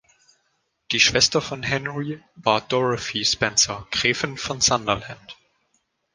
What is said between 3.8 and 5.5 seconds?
Gräfin von Sunderland.